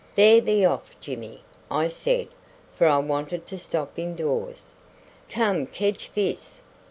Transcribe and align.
"There, 0.15 0.41
be 0.41 0.65
off 0.65 0.99
Jimmy," 0.99 1.43
I 1.69 1.87
said, 1.89 2.29
for 2.75 2.87
I 2.87 2.97
wanted 2.97 3.45
to 3.45 3.59
stop 3.59 3.99
indoors. 3.99 4.73
"Come 5.29 5.67
kedge 5.67 6.07
fis." 6.07 6.59